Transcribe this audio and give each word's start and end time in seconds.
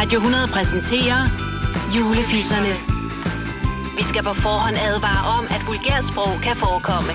Radio 0.00 0.18
100 0.18 0.48
præsenterer 0.56 1.20
Julefisserne. 1.94 2.72
Vi 3.98 4.02
skal 4.10 4.22
på 4.28 4.34
forhånd 4.46 4.76
advare 4.88 5.22
om, 5.36 5.44
at 5.54 5.60
vulgært 5.68 6.04
sprog 6.10 6.32
kan 6.46 6.54
forekomme. 6.64 7.12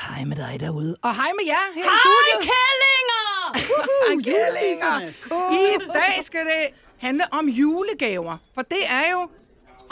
Hej 0.00 0.20
med 0.30 0.36
dig 0.44 0.54
derude. 0.64 0.92
Og 1.06 1.12
hej 1.20 1.30
med 1.38 1.44
jer 1.52 1.66
her 1.78 1.86
i 1.90 1.92
Hej, 1.92 2.04
studiet. 2.04 2.40
kællinger! 2.50 3.24
Hej, 4.02 4.14
kællinger. 4.30 4.96
I 5.62 5.64
dag 5.98 6.14
skal 6.28 6.42
det 6.52 6.64
handle 7.06 7.24
om 7.38 7.44
julegaver. 7.48 8.36
For 8.54 8.62
det 8.62 8.82
er 9.00 9.06
jo 9.14 9.20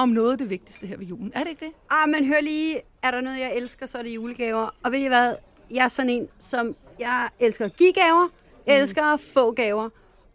om 0.02 0.08
noget 0.08 0.32
af 0.32 0.38
det 0.38 0.50
vigtigste 0.50 0.86
her 0.86 0.96
ved 0.96 1.06
julen. 1.06 1.32
Er 1.34 1.42
det 1.44 1.50
ikke 1.50 1.64
det? 1.66 1.72
Ah, 1.90 2.08
men 2.08 2.26
hør 2.26 2.40
lige, 2.40 2.80
er 3.02 3.10
der 3.10 3.20
noget, 3.20 3.38
jeg 3.40 3.56
elsker, 3.56 3.86
så 3.86 3.98
er 3.98 4.02
det 4.02 4.10
julegaver. 4.18 4.66
Og 4.84 4.92
ved 4.92 4.98
I 4.98 5.08
hvad? 5.08 5.34
Jeg 5.70 5.84
er 5.84 5.88
sådan 5.88 6.10
en, 6.10 6.28
som 6.38 6.76
jeg 6.98 7.28
elsker 7.40 7.64
at 7.64 7.76
give 7.76 7.92
gaver, 7.92 8.28
elsker 8.66 9.02
at 9.14 9.20
få 9.34 9.52
gaver. 9.52 9.88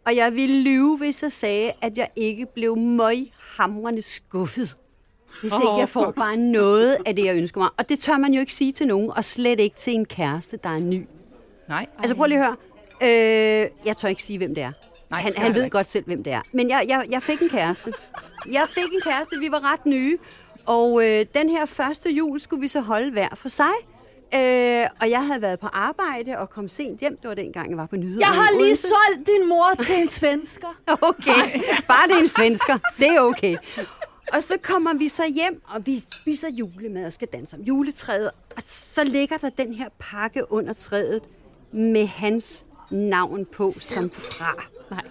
Og 0.06 0.16
jeg 0.16 0.34
ville 0.34 0.62
lyve, 0.62 0.96
hvis 0.96 1.22
jeg 1.22 1.32
sagde, 1.32 1.72
at 1.82 1.98
jeg 1.98 2.08
ikke 2.16 2.46
blev 2.54 2.76
møghamrende 2.76 4.02
skuffet. 4.02 4.76
Hvis 5.40 5.52
ikke 5.54 5.76
jeg 5.78 5.88
får 5.88 6.10
bare 6.10 6.36
noget 6.36 6.96
af 7.06 7.16
det, 7.16 7.24
jeg 7.24 7.36
ønsker 7.36 7.60
mig. 7.60 7.68
Og 7.76 7.88
det 7.88 7.98
tør 7.98 8.16
man 8.16 8.34
jo 8.34 8.40
ikke 8.40 8.54
sige 8.54 8.72
til 8.72 8.86
nogen, 8.86 9.10
og 9.10 9.24
slet 9.24 9.60
ikke 9.60 9.76
til 9.76 9.92
en 9.94 10.04
kæreste, 10.04 10.58
der 10.62 10.68
er 10.68 10.78
ny. 10.78 11.06
Nej. 11.68 11.86
Altså 11.98 12.14
prøv 12.14 12.26
lige 12.26 12.38
at 12.38 12.44
høre. 12.44 12.56
Øh, 13.02 13.70
jeg 13.84 13.96
tør 13.96 14.08
ikke 14.08 14.22
sige, 14.22 14.38
hvem 14.38 14.54
det 14.54 14.64
er. 14.64 14.72
Nej, 15.10 15.20
han 15.20 15.32
han 15.36 15.54
ved 15.54 15.64
ikke. 15.64 15.76
godt 15.76 15.86
selv, 15.88 16.04
hvem 16.04 16.24
det 16.24 16.32
er. 16.32 16.40
Men 16.52 16.68
jeg, 16.68 16.84
jeg, 16.88 17.06
jeg 17.10 17.22
fik 17.22 17.42
en 17.42 17.48
kæreste. 17.48 17.92
Jeg 18.50 18.66
fik 18.74 18.84
en 18.84 19.00
kæreste, 19.04 19.36
vi 19.38 19.50
var 19.50 19.72
ret 19.72 19.86
nye. 19.86 20.18
Og 20.66 21.04
øh, 21.04 21.26
den 21.34 21.48
her 21.48 21.66
første 21.66 22.10
jul 22.10 22.40
skulle 22.40 22.60
vi 22.60 22.68
så 22.68 22.80
holde 22.80 23.10
hver 23.10 23.28
for 23.34 23.48
sig. 23.48 23.72
Øh, 24.34 24.86
og 25.00 25.10
jeg 25.10 25.26
havde 25.26 25.42
været 25.42 25.60
på 25.60 25.66
arbejde 25.66 26.38
og 26.38 26.50
kom 26.50 26.68
sent 26.68 27.00
hjem. 27.00 27.16
Det 27.16 27.28
var 27.28 27.34
dengang, 27.34 27.70
jeg 27.70 27.78
var 27.78 27.86
på 27.86 27.96
nyheder. 27.96 28.26
Jeg 28.26 28.34
har 28.34 28.50
lige 28.60 28.76
solgt 28.76 29.26
din 29.26 29.48
mor 29.48 29.74
til 29.80 29.94
en 29.94 30.08
svensker. 30.08 30.68
Okay, 31.02 31.60
bare 31.88 32.08
det 32.08 32.14
er 32.14 32.20
en 32.20 32.28
svensker. 32.28 32.78
Det 32.98 33.08
er 33.08 33.20
okay. 33.20 33.56
Og 34.32 34.42
så 34.42 34.54
kommer 34.62 34.94
vi 34.94 35.08
så 35.08 35.22
hjem, 35.34 35.62
og 35.68 35.86
vi 35.86 35.98
spiser 35.98 36.48
julemad 36.50 37.06
og 37.06 37.12
skal 37.12 37.28
danse 37.32 37.56
om 37.56 37.62
juletræet. 37.62 38.30
Og 38.56 38.62
så 38.66 39.04
ligger 39.04 39.36
der 39.36 39.48
den 39.48 39.74
her 39.74 39.88
pakke 39.98 40.52
under 40.52 40.72
træet 40.72 41.22
med 41.72 42.06
hans 42.06 42.64
navn 42.90 43.44
på 43.44 43.72
som 43.76 44.10
fra 44.10 44.54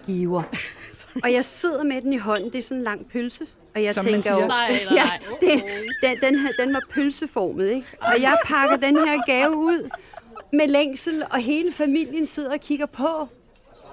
giver. 0.06 0.42
Og 1.24 1.32
jeg 1.32 1.44
sidder 1.44 1.84
med 1.84 2.02
den 2.02 2.12
i 2.12 2.16
hånden. 2.16 2.52
Det 2.52 2.58
er 2.58 2.62
sådan 2.62 2.76
en 2.76 2.84
lang 2.84 3.08
pølse. 3.10 3.46
Og 3.78 3.84
jeg 3.84 3.94
Som 3.94 4.04
tænker 4.04 4.32
jo, 4.40 4.46
Nej, 4.46 4.70
nej, 4.70 4.80
ja, 4.90 5.04
nej. 5.04 5.18
det, 5.40 5.64
den, 6.02 6.16
den, 6.20 6.38
her, 6.40 6.48
den 6.64 6.74
var 6.74 6.82
pølseformet, 6.90 7.68
ikke? 7.70 7.86
Og 8.00 8.22
jeg 8.22 8.36
pakker 8.46 8.76
den 8.76 8.96
her 8.96 9.22
gave 9.26 9.56
ud 9.56 9.90
med 10.52 10.68
længsel, 10.68 11.24
og 11.30 11.38
hele 11.38 11.72
familien 11.72 12.26
sidder 12.26 12.52
og 12.52 12.60
kigger 12.60 12.86
på. 12.86 13.28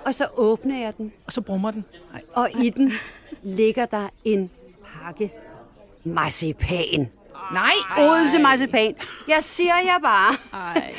Og 0.06 0.14
så 0.16 0.28
åbner 0.38 0.80
jeg 0.80 0.98
den, 0.98 1.14
Og 1.26 1.32
så 1.32 1.42
brummer 1.42 1.72
den. 1.72 1.86
Nej. 2.12 2.22
og 2.34 2.50
i 2.64 2.70
den 2.70 2.94
ligger 3.44 3.86
der 3.86 4.10
en 4.24 4.50
pakke 5.04 5.32
marcipan. 6.04 7.10
Nej. 7.54 7.72
Odense 8.00 8.40
marcipan. 8.40 8.96
Jeg 9.28 9.44
siger 9.44 9.76
jeg 9.76 9.98
bare. 10.04 10.36
Ej. 10.54 10.94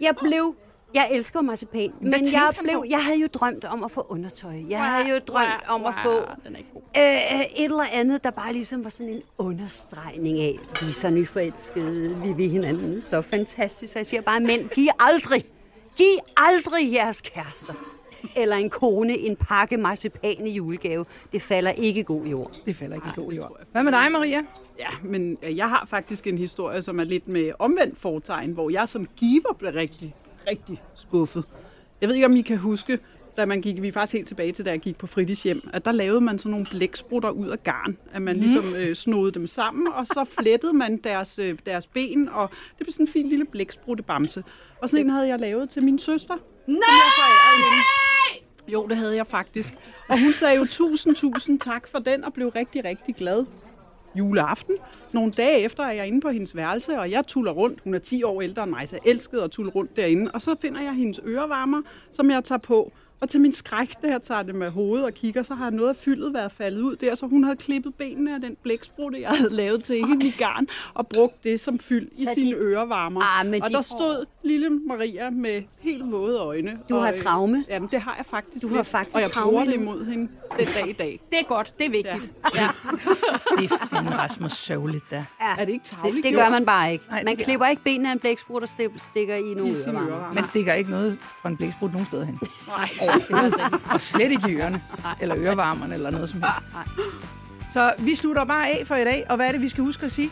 Jeg 0.00 0.14
blev... 0.22 0.54
Jeg 0.94 1.08
elsker 1.12 1.40
marcipan, 1.40 1.92
men 2.00 2.12
jeg, 2.32 2.52
blev, 2.62 2.84
jeg 2.90 3.04
havde 3.04 3.20
jo 3.20 3.26
drømt 3.32 3.64
om 3.64 3.84
at 3.84 3.90
få 3.90 4.06
undertøj. 4.08 4.54
Jeg 4.68 4.84
havde 4.84 5.08
jo 5.14 5.18
drømt 5.26 5.62
om 5.68 5.86
at 5.86 5.94
få 6.02 6.20
Den 6.46 6.56
god. 6.74 6.82
øh, 6.96 7.40
et 7.40 7.64
eller 7.64 7.84
andet, 7.92 8.24
der 8.24 8.30
bare 8.30 8.52
ligesom 8.52 8.84
var 8.84 8.90
sådan 8.90 9.12
en 9.12 9.22
understregning 9.38 10.40
af, 10.40 10.58
vi 10.82 10.88
er 10.88 10.92
så 10.92 11.10
nyforelskede, 11.10 12.20
vi 12.24 12.32
vil 12.32 12.48
hinanden 12.50 13.02
så 13.02 13.22
fantastisk. 13.22 13.92
Så 13.92 13.98
jeg 13.98 14.06
siger 14.06 14.20
bare, 14.20 14.40
mænd, 14.40 14.68
giv 14.68 14.88
aldrig, 15.00 15.44
giv 15.96 16.18
aldrig 16.36 16.92
jeres 16.94 17.20
kærester 17.20 17.74
eller 18.36 18.56
en 18.56 18.70
kone 18.70 19.18
en 19.18 19.36
pakke 19.36 19.76
marcipan 19.76 20.46
i 20.46 20.50
julegave. 20.50 21.04
Det 21.32 21.42
falder 21.42 21.70
ikke 21.70 22.00
i 22.00 22.02
god 22.02 22.24
jord. 22.24 22.50
Det 22.66 22.76
falder 22.76 22.96
ikke 22.96 23.08
i 23.16 23.20
god 23.24 23.32
jord. 23.32 23.60
Hvad 23.72 23.82
med 23.82 23.92
dig, 23.92 24.12
Maria? 24.12 24.42
Ja, 24.78 24.88
men 25.02 25.38
øh, 25.42 25.56
jeg 25.56 25.68
har 25.68 25.86
faktisk 25.90 26.26
en 26.26 26.38
historie, 26.38 26.82
som 26.82 27.00
er 27.00 27.04
lidt 27.04 27.28
med 27.28 27.52
omvendt 27.58 27.98
fortegn, 27.98 28.50
hvor 28.52 28.70
jeg 28.70 28.88
som 28.88 29.06
giver 29.16 29.52
blev 29.58 29.72
rigtig, 29.72 30.14
rigtig 30.46 30.82
skuffet. 30.94 31.44
Jeg 32.00 32.08
ved 32.08 32.16
ikke, 32.16 32.26
om 32.26 32.36
I 32.36 32.42
kan 32.42 32.56
huske, 32.56 32.98
da 33.36 33.46
man 33.46 33.60
gik, 33.60 33.82
vi 33.82 33.88
er 33.88 33.92
faktisk 33.92 34.12
helt 34.12 34.28
tilbage 34.28 34.52
til, 34.52 34.64
da 34.64 34.70
jeg 34.70 34.80
gik 34.80 34.96
på 34.96 35.06
fritidshjem, 35.06 35.70
at 35.72 35.84
der 35.84 35.92
lavede 35.92 36.20
man 36.20 36.38
sådan 36.38 36.50
nogle 36.50 36.66
blæksprutter 36.70 37.30
ud 37.30 37.48
af 37.48 37.62
garn, 37.62 37.98
at 38.12 38.22
man 38.22 38.36
ligesom 38.36 38.74
øh, 38.74 38.96
snodede 38.96 39.32
dem 39.32 39.46
sammen, 39.46 39.88
og 39.92 40.06
så 40.06 40.24
flettede 40.38 40.72
man 40.72 40.96
deres, 40.96 41.38
øh, 41.38 41.58
deres 41.66 41.86
ben, 41.86 42.28
og 42.28 42.50
det 42.50 42.78
blev 42.78 42.92
sådan 42.92 43.06
en 43.06 43.12
fin 43.12 43.28
lille 43.28 43.44
blæksprutebamse. 43.44 44.44
Og 44.82 44.88
sådan 44.88 45.06
en 45.06 45.10
havde 45.10 45.28
jeg 45.28 45.38
lavet 45.38 45.70
til 45.70 45.84
min 45.84 45.98
søster. 45.98 46.34
Nej! 46.66 46.80
Jo, 48.68 48.86
det 48.86 48.96
havde 48.96 49.16
jeg 49.16 49.26
faktisk. 49.26 49.74
Og 50.08 50.20
hun 50.20 50.32
sagde 50.32 50.56
jo 50.56 50.66
tusind, 50.70 51.14
tusind 51.14 51.60
tak 51.60 51.88
for 51.88 51.98
den, 51.98 52.24
og 52.24 52.32
blev 52.32 52.48
rigtig, 52.48 52.84
rigtig 52.84 53.14
glad 53.14 53.44
juleaften. 54.14 54.76
Nogle 55.12 55.32
dage 55.32 55.60
efter 55.60 55.84
er 55.84 55.92
jeg 55.92 56.06
inde 56.06 56.20
på 56.20 56.28
hendes 56.28 56.56
værelse, 56.56 56.98
og 56.98 57.10
jeg 57.10 57.26
tuller 57.26 57.52
rundt. 57.52 57.80
Hun 57.84 57.94
er 57.94 57.98
10 57.98 58.22
år 58.22 58.42
ældre 58.42 58.62
end 58.62 58.70
mig, 58.70 58.88
så 58.88 58.96
jeg 58.96 59.10
elskede 59.10 59.42
at 59.42 59.50
tulle 59.50 59.70
rundt 59.70 59.96
derinde. 59.96 60.30
Og 60.30 60.42
så 60.42 60.56
finder 60.60 60.80
jeg 60.80 60.94
hendes 60.94 61.20
ørevarmer, 61.26 61.82
som 62.10 62.30
jeg 62.30 62.44
tager 62.44 62.58
på. 62.58 62.92
Og 63.22 63.28
til 63.28 63.40
min 63.40 63.52
skræk, 63.52 63.94
da 64.02 64.06
jeg 64.08 64.22
tager 64.22 64.42
det 64.42 64.54
med 64.54 64.70
hovedet 64.70 65.06
og 65.06 65.14
kigger, 65.14 65.42
så 65.42 65.54
har 65.54 65.70
noget 65.70 65.88
af 65.88 65.96
fyldet 65.96 66.34
været 66.34 66.52
faldet 66.52 66.80
ud 66.80 66.96
der, 66.96 67.14
så 67.14 67.26
hun 67.26 67.44
havde 67.44 67.56
klippet 67.56 67.94
benene 67.94 68.34
af 68.34 68.40
den 68.40 68.56
blæksprutte, 68.62 69.20
jeg 69.20 69.30
havde 69.30 69.54
lavet 69.54 69.84
til 69.84 70.06
hende 70.06 70.26
i 70.26 70.30
garn, 70.38 70.66
og 70.94 71.06
brugt 71.06 71.44
det 71.44 71.60
som 71.60 71.78
fyld 71.78 72.08
i 72.12 72.24
Så 72.24 72.30
sine 72.34 72.50
de- 72.50 72.54
ørevarmer. 72.56 73.20
Ah, 73.40 73.46
og 73.62 73.68
de- 73.68 73.74
der 73.74 73.80
stod 73.80 74.24
lille 74.44 74.70
Maria 74.70 75.30
med 75.30 75.62
helt 75.80 76.12
våde 76.12 76.38
øjne. 76.38 76.78
Du 76.88 76.96
og, 76.96 77.02
har 77.02 77.08
øh, 77.08 77.14
traume. 77.14 77.64
Jamen, 77.68 77.88
det 77.92 78.00
har 78.00 78.14
jeg 78.16 78.26
faktisk 78.26 78.64
Du 78.68 78.74
har 78.74 78.82
faktisk 78.82 79.16
Og 79.16 79.22
jeg 79.22 79.30
bruger 79.42 79.64
det 79.64 79.74
imod 79.74 80.04
hende 80.04 80.28
den 80.58 80.66
dag 80.74 80.88
i 80.88 80.92
dag. 80.92 81.20
Det 81.30 81.38
er 81.38 81.44
godt, 81.44 81.74
det 81.78 81.86
er 81.86 81.90
vigtigt. 81.90 82.32
Ja. 82.54 82.68
Det 83.58 83.64
er 83.72 83.86
fandme 83.90 84.18
Rasmus 84.18 84.52
sørgeligt, 84.52 85.04
der. 85.10 85.22
Er 85.58 85.64
det 85.64 85.72
ikke 85.72 85.82
Det, 85.82 85.96
tavligt? 86.02 86.26
det 86.26 86.34
gør 86.34 86.50
man 86.50 86.66
bare 86.66 86.92
ikke. 86.92 87.04
Nej, 87.10 87.22
Man 87.24 87.36
det- 87.36 87.44
klipper 87.44 87.66
ikke 87.66 87.82
benene 87.84 88.08
af 88.08 88.12
en 88.12 88.18
blæksprut 88.18 88.62
og 88.62 88.68
stik- 88.68 88.90
stikker 88.96 89.34
i 89.34 89.54
nogle 89.54 89.72
I 89.72 89.74
ørevarmer. 89.86 90.32
Man 90.34 90.44
stikker 90.44 90.72
ikke 90.74 90.90
noget 90.90 91.18
fra 91.42 91.48
en 91.48 91.56
blæksprut 91.56 91.92
nogen 91.92 92.06
steder 92.06 92.24
hen. 92.24 92.38
Nej. 92.66 92.88
Og 93.92 94.00
slet 94.00 94.30
ikke 94.30 94.50
i 94.50 94.54
ørerne, 94.56 94.82
eller 95.20 95.36
ørevarmerne, 95.38 95.94
eller 95.94 96.10
noget 96.10 96.30
som 96.30 96.42
helst. 96.42 96.56
Så 97.72 97.92
vi 97.98 98.14
slutter 98.14 98.44
bare 98.44 98.68
af 98.68 98.86
for 98.86 98.94
i 98.94 99.04
dag, 99.04 99.26
og 99.30 99.36
hvad 99.36 99.48
er 99.48 99.52
det, 99.52 99.60
vi 99.60 99.68
skal 99.68 99.84
huske 99.84 100.04
at 100.04 100.12
sige? 100.12 100.30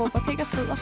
Råber 0.00 0.20
pik 0.28 0.38
og 0.40 0.46
skrider. 0.46 0.76